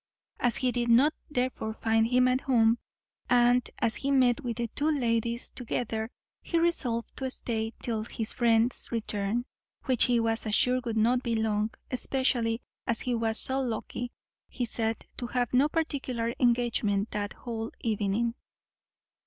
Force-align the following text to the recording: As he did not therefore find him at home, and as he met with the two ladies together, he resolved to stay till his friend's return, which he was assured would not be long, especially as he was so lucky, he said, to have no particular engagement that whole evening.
As 0.39 0.55
he 0.57 0.71
did 0.71 0.89
not 0.89 1.13
therefore 1.29 1.75
find 1.75 2.07
him 2.07 2.27
at 2.27 2.41
home, 2.41 2.79
and 3.29 3.69
as 3.77 3.97
he 3.97 4.09
met 4.09 4.41
with 4.43 4.57
the 4.57 4.67
two 4.69 4.89
ladies 4.89 5.51
together, 5.51 6.09
he 6.41 6.57
resolved 6.57 7.15
to 7.17 7.29
stay 7.29 7.73
till 7.83 8.05
his 8.05 8.33
friend's 8.33 8.91
return, 8.91 9.45
which 9.83 10.05
he 10.05 10.19
was 10.19 10.47
assured 10.47 10.87
would 10.87 10.97
not 10.97 11.21
be 11.21 11.35
long, 11.35 11.69
especially 11.91 12.63
as 12.87 13.01
he 13.01 13.13
was 13.13 13.37
so 13.39 13.61
lucky, 13.61 14.11
he 14.49 14.65
said, 14.65 15.05
to 15.17 15.27
have 15.27 15.53
no 15.53 15.69
particular 15.69 16.33
engagement 16.39 17.11
that 17.11 17.33
whole 17.33 17.69
evening. 17.81 18.33